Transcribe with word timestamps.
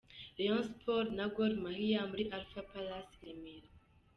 Rayon 0.37 0.61
Sports 0.69 1.11
na 1.17 1.25
Gor 1.35 1.53
Mahia 1.63 2.01
muri 2.11 2.23
Alpha 2.37 2.61
Palace 2.71 3.13
i 3.19 3.23
Remera. 3.27 3.69